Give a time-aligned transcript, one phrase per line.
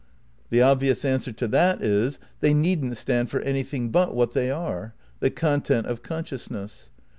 [0.49, 4.95] The obvious answer to that is: They needn't stand for anything but what they are,
[5.19, 6.89] the content of consciousness.